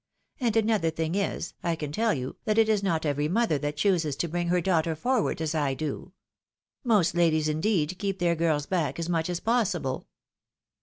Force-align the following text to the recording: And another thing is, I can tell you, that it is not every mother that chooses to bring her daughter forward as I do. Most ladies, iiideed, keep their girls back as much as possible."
And 0.39 0.55
another 0.57 0.89
thing 0.89 1.13
is, 1.13 1.53
I 1.61 1.75
can 1.75 1.91
tell 1.91 2.11
you, 2.11 2.35
that 2.45 2.57
it 2.57 2.67
is 2.67 2.81
not 2.81 3.05
every 3.05 3.27
mother 3.27 3.59
that 3.59 3.77
chooses 3.77 4.15
to 4.15 4.27
bring 4.27 4.47
her 4.47 4.59
daughter 4.59 4.95
forward 4.95 5.39
as 5.41 5.53
I 5.53 5.75
do. 5.75 6.11
Most 6.83 7.13
ladies, 7.13 7.47
iiideed, 7.47 7.99
keep 7.99 8.17
their 8.17 8.33
girls 8.33 8.65
back 8.65 8.97
as 8.97 9.07
much 9.09 9.29
as 9.29 9.39
possible." 9.39 10.07